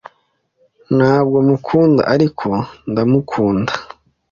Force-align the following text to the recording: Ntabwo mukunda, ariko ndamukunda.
Ntabwo 0.97 1.37
mukunda, 1.47 2.01
ariko 2.13 2.49
ndamukunda. 2.91 3.73